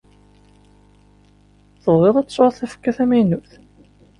Tebɣid 1.83 2.15
ad 2.17 2.27
tesɛud 2.27 2.53
tafekka 2.55 2.91
tamaynut? 2.97 3.51